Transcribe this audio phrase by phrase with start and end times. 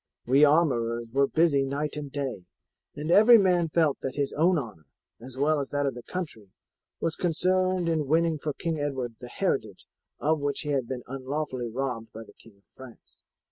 [0.25, 2.45] We armourers were busy night and day,
[2.95, 4.87] and every man felt that his own honour,
[5.21, 6.49] as well as that of the country,
[6.99, 9.85] was concerned in winning for King Edward the heritage
[10.19, 13.21] of which he had been unlawfully robbed by the King of France."